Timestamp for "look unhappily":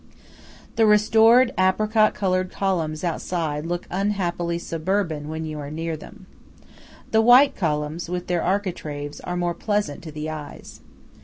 3.67-4.57